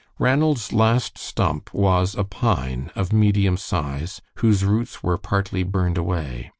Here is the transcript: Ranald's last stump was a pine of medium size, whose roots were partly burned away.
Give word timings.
Ranald's 0.17 0.73
last 0.73 1.19
stump 1.19 1.71
was 1.75 2.15
a 2.15 2.23
pine 2.23 2.89
of 2.95 3.13
medium 3.13 3.55
size, 3.55 4.19
whose 4.37 4.65
roots 4.65 5.03
were 5.03 5.19
partly 5.19 5.61
burned 5.61 5.95
away. 5.99 6.49